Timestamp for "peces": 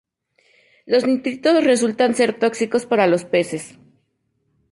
3.23-3.77